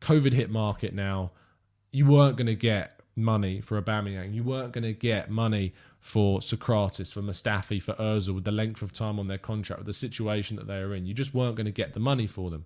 [0.02, 1.32] COVID hit market now.
[1.92, 4.34] You weren't going to get money for Aubameyang.
[4.34, 8.82] You weren't going to get money for Sokratis, for Mustafi, for Ozil with the length
[8.82, 11.06] of time on their contract, with the situation that they are in.
[11.06, 12.66] You just weren't going to get the money for them.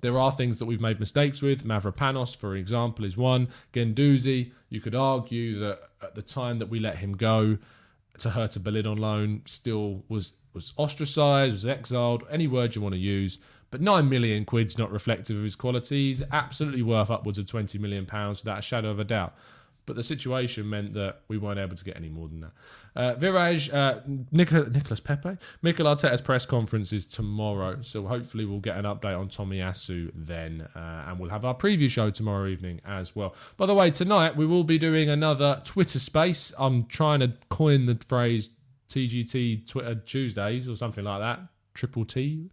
[0.00, 1.64] There are things that we've made mistakes with.
[1.64, 3.48] Mavropanos, for example, is one.
[3.72, 7.56] Guendouzi, you could argue that at the time that we let him go
[8.18, 12.94] to Hertha Berlin on loan, still was was ostracised, was exiled, any word you want
[12.94, 13.38] to use.
[13.70, 16.22] But nine million quid's not reflective of his qualities.
[16.30, 19.34] Absolutely worth upwards of twenty million pounds without a shadow of a doubt.
[19.84, 22.52] But the situation meant that we weren't able to get any more than that.
[22.94, 28.76] Uh, Viraj, uh, Nicholas Pepe, Mikel Arteta's press conference is tomorrow, so hopefully we'll get
[28.76, 33.16] an update on Tomiyasu then, uh, and we'll have our preview show tomorrow evening as
[33.16, 33.34] well.
[33.56, 36.52] By the way, tonight we will be doing another Twitter space.
[36.58, 38.50] I'm trying to coin the phrase
[38.88, 41.40] TGT Twitter Tuesdays or something like that.
[41.74, 42.50] Triple T.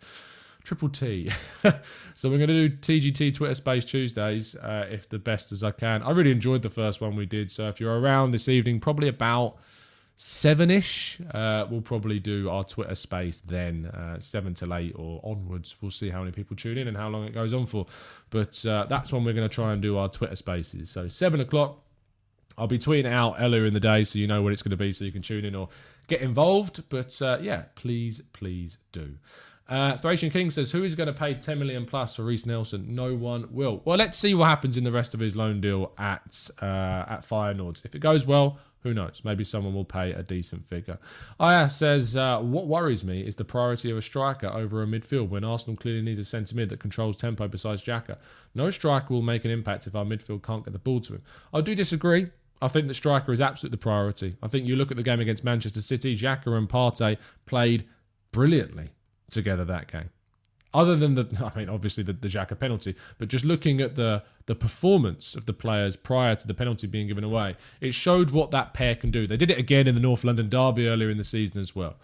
[0.70, 1.32] Triple T.
[2.14, 5.72] so we're going to do TGT Twitter Space Tuesdays, uh, if the best as I
[5.72, 6.04] can.
[6.04, 7.50] I really enjoyed the first one we did.
[7.50, 9.58] So if you're around this evening, probably about
[10.16, 15.20] seven ish, uh, we'll probably do our Twitter Space then, uh, seven till eight or
[15.24, 15.76] onwards.
[15.82, 17.88] We'll see how many people tune in and how long it goes on for.
[18.30, 20.92] But uh, that's when we're going to try and do our Twitter Spaces.
[20.92, 21.80] So seven o'clock.
[22.60, 24.78] I'll be tweeting out earlier in the day so you know what it's going to
[24.78, 25.70] be so you can tune in or
[26.08, 26.84] get involved.
[26.90, 29.16] But uh, yeah, please, please do.
[29.70, 32.96] Uh, Thracian King says, "Who is going to pay 10 million plus for Reiss Nelson?
[32.96, 33.82] No one will.
[33.86, 36.66] Well, let's see what happens in the rest of his loan deal at uh,
[37.08, 37.86] at Feyenoord.
[37.86, 39.22] If it goes well, who knows?
[39.24, 40.98] Maybe someone will pay a decent figure."
[41.40, 45.30] Aya says, uh, "What worries me is the priority of a striker over a midfield
[45.30, 48.18] when Arsenal clearly needs a centre mid that controls tempo besides Xhaka.
[48.56, 51.22] No striker will make an impact if our midfield can't get the ball to him."
[51.54, 52.30] I do disagree.
[52.60, 54.36] I think that striker is absolutely the priority.
[54.42, 57.86] I think you look at the game against Manchester City, Xhaka and Partey played
[58.32, 58.88] brilliantly
[59.30, 60.10] together that game.
[60.74, 64.24] Other than the, I mean, obviously the, the Xhaka penalty, but just looking at the
[64.46, 68.52] the performance of the players prior to the penalty being given away, it showed what
[68.52, 69.28] that pair can do.
[69.28, 71.98] They did it again in the North London derby earlier in the season as well.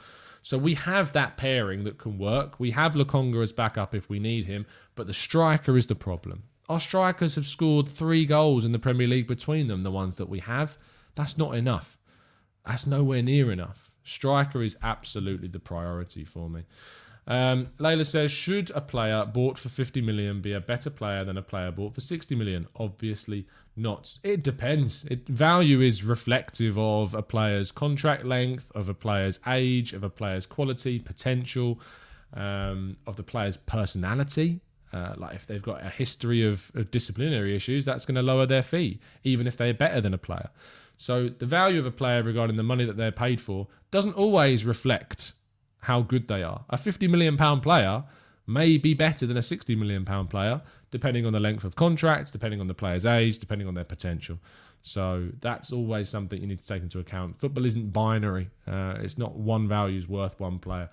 [0.43, 2.59] So we have that pairing that can work.
[2.59, 6.43] We have Lokonga as backup if we need him, but the striker is the problem.
[6.69, 10.29] Our strikers have scored three goals in the Premier League between them, the ones that
[10.29, 10.77] we have.
[11.15, 11.97] That's not enough.
[12.63, 13.91] That's nowhere near enough.
[14.03, 16.65] Striker is absolutely the priority for me.
[17.27, 21.37] Um, Layla says, should a player bought for 50 million be a better player than
[21.37, 22.67] a player bought for 60 million?
[22.75, 24.19] Obviously not.
[24.23, 25.05] It depends.
[25.09, 30.09] It, value is reflective of a player's contract length, of a player's age, of a
[30.09, 31.79] player's quality, potential,
[32.33, 34.61] um, of the player's personality.
[34.93, 38.45] Uh, like if they've got a history of, of disciplinary issues, that's going to lower
[38.45, 40.49] their fee, even if they're better than a player.
[40.97, 44.63] So the value of a player regarding the money that they're paid for doesn't always
[44.63, 45.33] reflect
[45.85, 46.65] how good they are.
[46.69, 48.03] A 50 million pound player
[48.47, 52.31] may be better than a 60 million pound player, depending on the length of contract,
[52.31, 54.39] depending on the player's age, depending on their potential.
[54.81, 57.39] So that's always something you need to take into account.
[57.39, 58.49] Football isn't binary.
[58.67, 60.89] Uh, it's not one value is worth one player.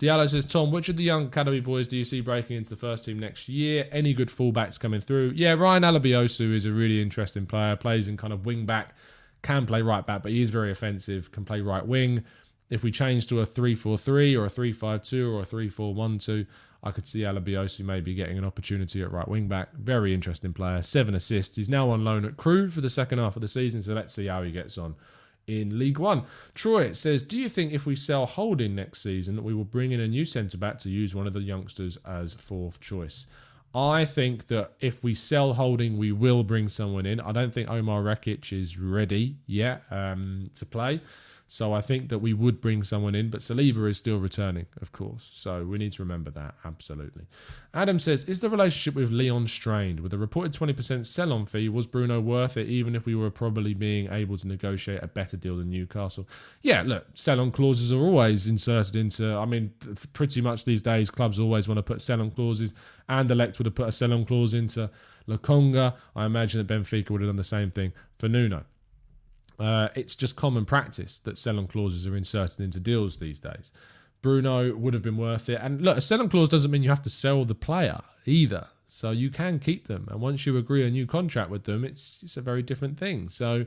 [0.00, 2.76] Diallo says, Tom, which of the young academy boys do you see breaking into the
[2.76, 3.88] first team next year?
[3.92, 5.32] Any good fullbacks coming through?
[5.36, 7.76] Yeah, Ryan Alebiosu is a really interesting player.
[7.76, 8.96] Plays in kind of wing back,
[9.42, 11.30] can play right back, but he is very offensive.
[11.30, 12.24] Can play right wing.
[12.68, 16.46] If we change to a 3-4-3 or a 3-5-2 or a 3-4-1-2,
[16.82, 19.72] I could see Alebiosu maybe getting an opportunity at right wing back.
[19.74, 20.82] Very interesting player.
[20.82, 21.56] Seven assists.
[21.56, 24.14] He's now on loan at Crewe for the second half of the season, so let's
[24.14, 24.94] see how he gets on
[25.46, 26.24] in League One.
[26.54, 30.00] Troy says, Do you think if we sell Holding next season, we will bring in
[30.00, 33.26] a new centre back to use one of the youngsters as fourth choice?
[33.74, 37.20] I think that if we sell Holding, we will bring someone in.
[37.20, 41.00] I don't think Omar Rekik is ready yet um, to play.
[41.48, 44.90] So I think that we would bring someone in, but Saliba is still returning, of
[44.90, 45.30] course.
[45.32, 47.26] So we need to remember that, absolutely.
[47.72, 50.00] Adam says, Is the relationship with Lyon strained?
[50.00, 53.30] With a reported 20% sell on fee, was Bruno worth it, even if we were
[53.30, 56.28] probably being able to negotiate a better deal than Newcastle?
[56.62, 59.72] Yeah, look, sell on clauses are always inserted into, I mean,
[60.14, 62.74] pretty much these days, clubs always want to put sell on clauses.
[63.08, 64.90] Anderlecht would have put a sell on clause into
[65.28, 65.94] Lokonga.
[66.16, 68.64] I imagine that Benfica would have done the same thing for Nuno.
[69.58, 73.72] Uh, it's just common practice that sell-on clauses are inserted into deals these days.
[74.22, 75.60] Bruno would have been worth it.
[75.62, 78.66] And look, a sell-on clause doesn't mean you have to sell the player either.
[78.88, 80.08] So you can keep them.
[80.10, 83.28] And once you agree a new contract with them, it's it's a very different thing.
[83.28, 83.66] So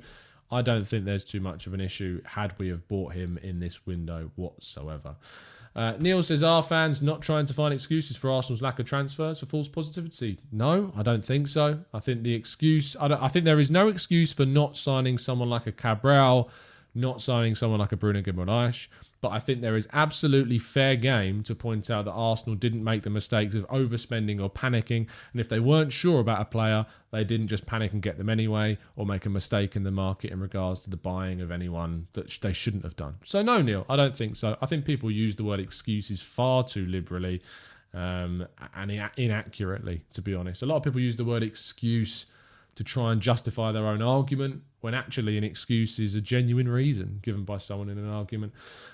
[0.51, 3.59] I don't think there's too much of an issue had we have bought him in
[3.59, 5.15] this window whatsoever.
[5.75, 9.39] Uh, Neil says, Are fans not trying to find excuses for Arsenal's lack of transfers
[9.39, 10.39] for false positivity?
[10.51, 11.79] No, I don't think so.
[11.93, 15.49] I think the excuse, I, I think there is no excuse for not signing someone
[15.49, 16.49] like a Cabral,
[16.95, 18.87] not signing someone like a Bruno Guimaraes.
[19.21, 23.03] But I think there is absolutely fair game to point out that Arsenal didn't make
[23.03, 25.07] the mistakes of overspending or panicking.
[25.31, 28.29] And if they weren't sure about a player, they didn't just panic and get them
[28.29, 32.07] anyway, or make a mistake in the market in regards to the buying of anyone
[32.13, 33.15] that they shouldn't have done.
[33.23, 34.57] So, no, Neil, I don't think so.
[34.61, 37.41] I think people use the word excuses far too liberally
[37.93, 40.61] um, and inaccurately, to be honest.
[40.61, 42.25] A lot of people use the word excuse
[42.79, 47.19] to try and justify their own argument when actually an excuse is a genuine reason
[47.21, 48.53] given by someone in an argument.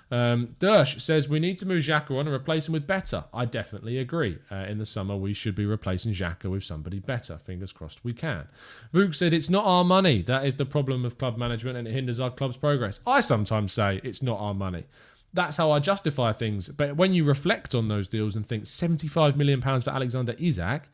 [0.09, 3.25] Um, Dersh says we need to move Xhaka on and replace him with better.
[3.31, 4.39] I definitely agree.
[4.51, 7.37] Uh, in the summer, we should be replacing Xhaka with somebody better.
[7.37, 8.47] Fingers crossed we can.
[8.91, 10.23] Vuk said it's not our money.
[10.23, 13.01] That is the problem of club management and it hinders our club's progress.
[13.05, 14.85] I sometimes say it's not our money.
[15.31, 16.69] That's how I justify things.
[16.69, 20.89] But when you reflect on those deals and think £75 million for Alexander Isak,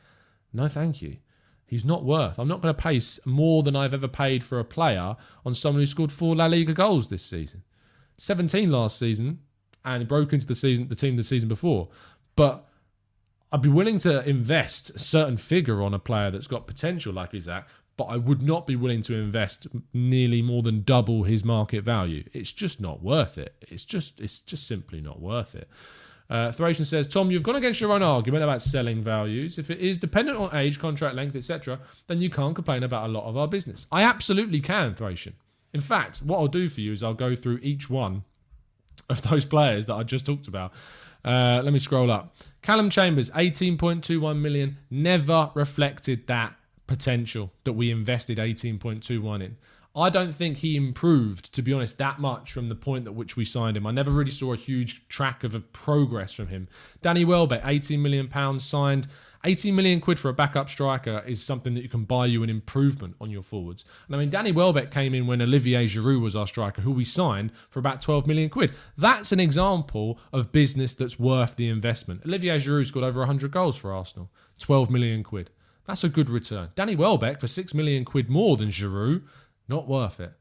[0.51, 1.19] no thank you.
[1.71, 2.37] He's not worth.
[2.37, 5.81] I'm not going to pay more than I've ever paid for a player on someone
[5.81, 7.63] who scored four La Liga goals this season.
[8.17, 9.39] 17 last season,
[9.85, 11.87] and broke into the season, the team the season before.
[12.35, 12.67] But
[13.53, 17.33] I'd be willing to invest a certain figure on a player that's got potential like
[17.33, 21.85] Isak, but I would not be willing to invest nearly more than double his market
[21.85, 22.25] value.
[22.33, 23.55] It's just not worth it.
[23.69, 25.69] It's just it's just simply not worth it.
[26.31, 29.57] Uh, Thracian says, Tom, you've gone against your own argument about selling values.
[29.57, 33.11] If it is dependent on age, contract length, etc., then you can't complain about a
[33.11, 33.85] lot of our business.
[33.91, 35.33] I absolutely can, Thracian.
[35.73, 38.23] In fact, what I'll do for you is I'll go through each one
[39.09, 40.71] of those players that I just talked about.
[41.25, 42.33] Uh, let me scroll up.
[42.61, 46.55] Callum Chambers, 18.21 million, never reflected that
[46.87, 49.57] potential that we invested 18.21 in.
[49.93, 53.35] I don't think he improved, to be honest, that much from the point at which
[53.35, 53.85] we signed him.
[53.85, 56.69] I never really saw a huge track of progress from him.
[57.01, 59.07] Danny Welbeck, 18 million pounds signed.
[59.43, 62.49] 18 million quid for a backup striker is something that you can buy you an
[62.49, 63.83] improvement on your forwards.
[64.07, 67.03] And I mean, Danny Welbeck came in when Olivier Giroud was our striker, who we
[67.03, 68.73] signed for about 12 million quid.
[68.97, 72.21] That's an example of business that's worth the investment.
[72.25, 75.49] Olivier Giroud scored over 100 goals for Arsenal, 12 million quid.
[75.87, 76.69] That's a good return.
[76.75, 79.23] Danny Welbeck for 6 million quid more than Giroud
[79.71, 80.33] not worth it.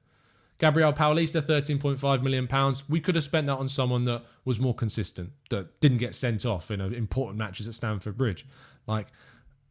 [0.61, 2.47] Gabriel Paulista, £13.5 million.
[2.89, 6.45] We could have spent that on someone that was more consistent, that didn't get sent
[6.45, 8.47] off in important matches at Stamford Bridge.
[8.87, 9.07] Like,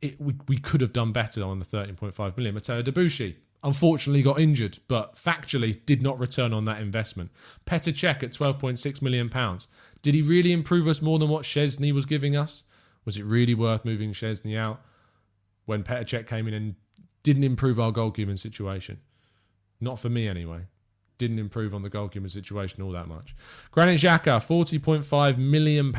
[0.02, 2.56] it, we, we could have done better on the 13.5 million.
[2.56, 7.30] Mathieu Debuchy, unfortunately got injured, but factually did not return on that investment.
[7.67, 9.30] Petr Cech at £12.6 million.
[10.02, 12.63] Did he really improve us more than what Szczesny was giving us?
[13.06, 14.82] Was it really worth moving Szczesny out
[15.65, 16.76] when Petr Cech came in and
[17.22, 19.00] didn't improve our goalkeeping situation?
[19.82, 20.62] Not for me, anyway.
[21.18, 23.36] Didn't improve on the goalkeeper situation all that much.
[23.72, 25.94] Granit Xhaka, £40.5 million.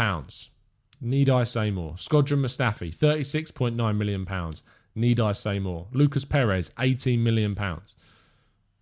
[1.00, 1.94] Need I say more?
[1.94, 4.54] Shkodran Mustafi, £36.9 million.
[4.94, 5.86] Need I say more?
[5.92, 7.56] Lucas Perez, £18 million.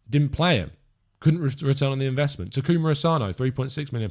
[0.09, 0.71] Didn't play him.
[1.21, 2.53] Couldn't re- return on the investment.
[2.53, 4.11] Takuma Asano, £3.6 million.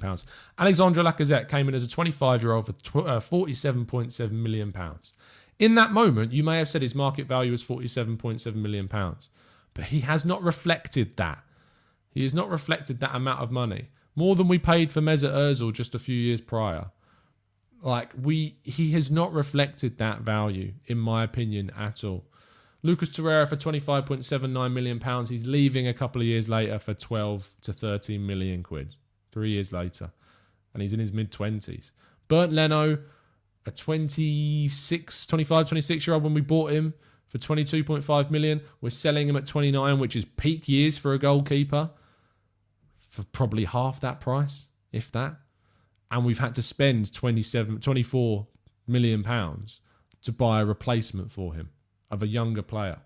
[0.57, 4.73] Alexandre Lacazette came in as a 25 year old for tw- uh, £47.7 million.
[5.59, 8.89] In that moment, you may have said his market value was £47.7 million.
[9.77, 11.43] But he has not reflected that.
[12.09, 13.89] He has not reflected that amount of money.
[14.15, 16.89] More than we paid for Mesut Ozil just a few years prior.
[17.83, 22.25] Like we he has not reflected that value, in my opinion, at all.
[22.81, 25.25] Lucas Torreira for £25.79 million.
[25.27, 28.95] He's leaving a couple of years later for 12 to 13 million quid.
[29.31, 30.11] Three years later.
[30.73, 31.91] And he's in his mid 20s.
[32.27, 32.97] Bernd Leno,
[33.67, 36.95] a 26, 25, 26 year old when we bought him,
[37.27, 38.61] for 22.5 million.
[38.81, 41.89] We're selling him at 29, which is peak years for a goalkeeper,
[43.09, 45.37] for probably half that price, if that.
[46.09, 48.47] And we've had to spend 27, 24
[48.87, 49.81] million pounds
[50.21, 51.69] to buy a replacement for him
[52.09, 52.99] of a younger player.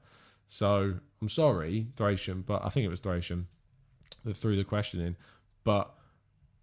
[0.47, 3.47] So I'm sorry, Thracian, but I think it was Thracian
[4.23, 5.15] that threw the question in.
[5.63, 5.91] But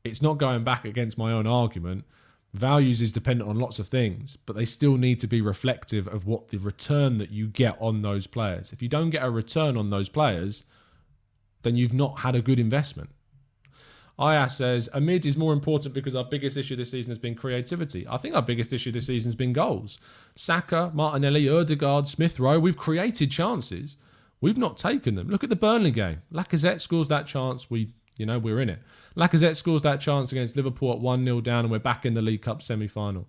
[0.04, 2.04] it's not going back against my own argument
[2.54, 6.26] values is dependent on lots of things, but they still need to be reflective of
[6.26, 8.72] what the return that you get on those players.
[8.72, 10.64] If you don't get a return on those players,
[11.62, 13.10] then you've not had a good investment.
[14.18, 17.36] Aya says, a mid is more important because our biggest issue this season has been
[17.36, 18.06] creativity.
[18.08, 19.98] I think our biggest issue this season has been goals.
[20.34, 23.96] Saka, Martinelli, Odegaard, Smith Rowe, we've created chances.
[24.40, 25.28] We've not taken them.
[25.28, 26.22] Look at the Burnley game.
[26.32, 27.70] Lacazette scores that chance.
[27.70, 28.80] We you know, we're in it.
[29.16, 32.20] Lacazette scores that chance against Liverpool at 1 0 down, and we're back in the
[32.20, 33.26] League Cup semi final.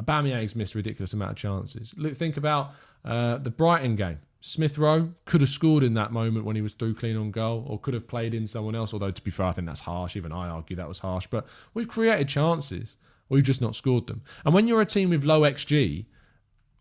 [0.00, 1.94] Aubameyang's missed a ridiculous amount of chances.
[1.96, 2.72] Look, think about
[3.04, 4.18] uh, the Brighton game.
[4.42, 7.64] Smith Rowe could have scored in that moment when he was through clean on goal,
[7.68, 8.92] or could have played in someone else.
[8.92, 10.16] Although, to be fair, I think that's harsh.
[10.16, 11.26] Even I argue that was harsh.
[11.26, 12.96] But we've created chances.
[13.28, 14.22] We've just not scored them.
[14.44, 16.06] And when you're a team with low XG,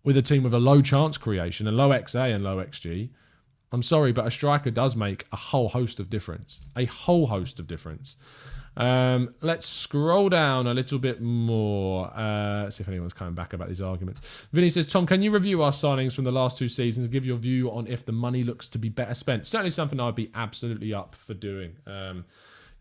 [0.04, 3.10] with a team with a low chance creation, a low XA and low XG,
[3.72, 6.60] I'm sorry, but a striker does make a whole host of difference.
[6.76, 8.18] A whole host of difference.
[8.78, 12.12] Um, let's scroll down a little bit more.
[12.16, 14.22] Uh, let's see if anyone's coming back about these arguments.
[14.54, 17.26] Vinny says, Tom, can you review our signings from the last two seasons and give
[17.26, 19.46] your view on if the money looks to be better spent?
[19.46, 21.76] Certainly something I'd be absolutely up for doing.
[21.86, 22.26] Um,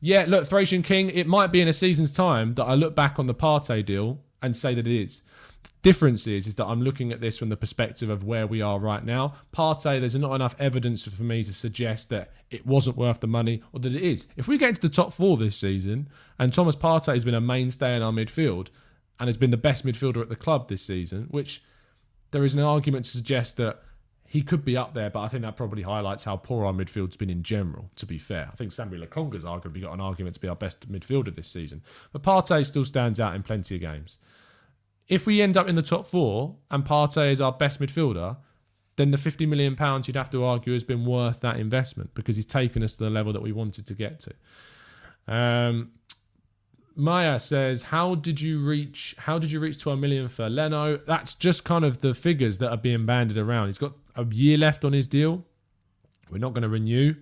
[0.01, 3.19] yeah, look, Thracian King, it might be in a season's time that I look back
[3.19, 5.23] on the Partey deal and say that it is
[5.83, 8.79] difference is is that I'm looking at this from the perspective of where we are
[8.79, 9.35] right now.
[9.55, 13.63] Partey, there's not enough evidence for me to suggest that it wasn't worth the money
[13.73, 14.27] or that it is.
[14.37, 16.09] If we get into the top four this season
[16.39, 18.69] and Thomas Partey has been a mainstay in our midfield
[19.21, 21.63] and has been the best midfielder at the club this season, which
[22.31, 23.81] there is an argument to suggest that
[24.27, 27.17] he could be up there, but I think that probably highlights how poor our midfield's
[27.17, 28.51] been in general, to be fair.
[28.53, 31.83] I think Sambi Lokonga's arguably got an argument to be our best midfielder this season.
[32.13, 34.19] But Partey still stands out in plenty of games
[35.09, 38.37] if we end up in the top four and Partey is our best midfielder,
[38.97, 42.37] then the 50 million pounds you'd have to argue has been worth that investment because
[42.37, 45.33] he's taken us to the level that we wanted to get to.
[45.33, 45.93] Um,
[46.95, 49.15] Maya says, "How did you reach?
[49.19, 50.97] How did you reach to a million for Leno?
[50.97, 53.69] That's just kind of the figures that are being banded around.
[53.69, 55.45] He's got a year left on his deal.
[56.29, 57.15] We're not going to renew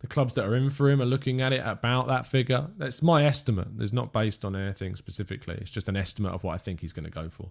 [0.00, 2.68] the clubs that are in for him are looking at it about that figure.
[2.78, 3.68] That's my estimate.
[3.78, 5.56] It's not based on anything specifically.
[5.60, 7.50] It's just an estimate of what I think he's going to go for.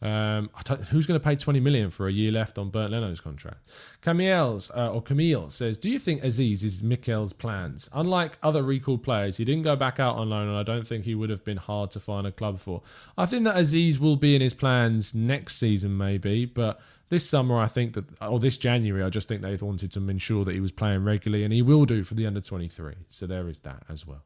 [0.00, 0.50] Um,
[0.90, 3.68] who's going to pay 20 million for a year left on Bernd Leno's contract?
[4.00, 7.88] Camille's uh, or Camille says, "Do you think Azeez is Mikel's plans?
[7.92, 11.04] Unlike other recalled players, he didn't go back out on loan, and I don't think
[11.04, 12.82] he would have been hard to find a club for.
[13.16, 17.58] I think that Azeez will be in his plans next season, maybe, but." This summer,
[17.58, 20.60] I think that, or this January, I just think they've wanted to ensure that he
[20.60, 22.94] was playing regularly, and he will do for the under 23.
[23.08, 24.24] So there is that as well.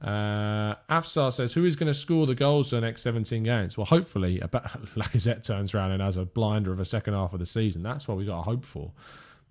[0.00, 3.76] Uh, Afsar says, Who is going to score the goals for the next 17 games?
[3.76, 7.46] Well, hopefully, Lacazette turns around and has a blinder of a second half of the
[7.46, 7.82] season.
[7.82, 8.92] That's what we got to hope for.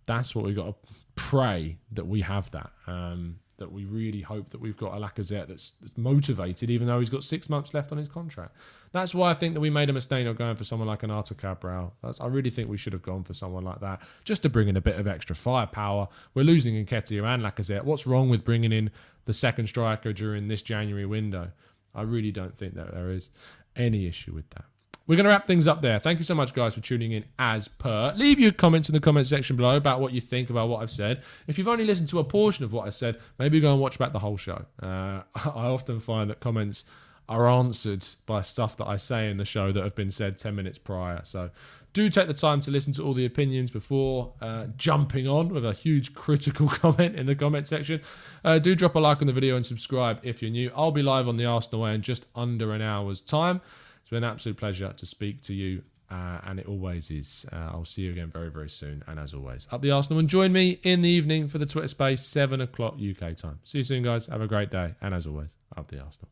[0.06, 2.72] That's what we got to pray that we have that.
[2.86, 7.00] Um, that we really hope that we've got a Lacazette that's, that's, motivated, even though
[7.00, 8.56] he's got six months left on his contract.
[8.92, 11.12] That's why I think that we made a mistake of going for someone like an
[11.12, 11.94] Arthur Cabral.
[12.04, 14.68] That's, I really think we should have gone for someone like that, just to bring
[14.68, 16.08] in a bit of extra firepower.
[16.34, 17.84] We're losing Nketiah and Lacazette.
[17.84, 18.92] What's wrong with bringing in
[19.26, 21.52] the second striker during this January window?
[21.94, 23.30] I really don't think that there is
[23.76, 24.66] any issue with that.
[25.08, 26.00] We're going to wrap things up there.
[26.00, 28.14] Thank you so much, guys, for tuning in as per.
[28.16, 30.90] Leave your comments in the comment section below about what you think about what I've
[30.90, 31.22] said.
[31.48, 34.00] If you've only listened to a portion of what I said, maybe go and watch
[34.00, 34.66] back the whole show.
[34.82, 36.86] Uh, I often find that comments
[37.28, 40.56] are answered by stuff that I say in the show that have been said 10
[40.56, 41.22] minutes prior.
[41.24, 41.50] So
[41.94, 45.66] do take the time to listen to all the opinions before uh, jumping on with
[45.66, 48.02] a huge critical comment in the comment section.
[48.44, 50.72] Uh, do drop a like on the video and subscribe if you're new.
[50.76, 53.62] I'll be live on the Arsenal way in just under an hour's time.
[54.06, 55.82] It's been an absolute pleasure to speak to you,
[56.12, 57.44] uh, and it always is.
[57.52, 59.04] Uh, I'll see you again very, very soon.
[59.08, 61.88] And as always, up the Arsenal and join me in the evening for the Twitter
[61.88, 63.58] space, 7 o'clock UK time.
[63.64, 64.28] See you soon, guys.
[64.28, 64.94] Have a great day.
[65.02, 66.30] And as always, up the Arsenal.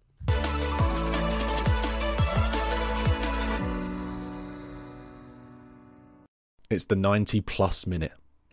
[6.70, 8.14] It's the 90 plus minute